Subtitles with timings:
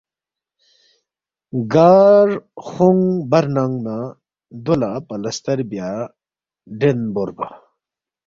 [1.73, 2.29] گار
[2.67, 3.97] خونگ بر ننگ نہ
[4.63, 5.89] دو لہ پلستر بیا
[6.79, 7.47] ڈین بوربا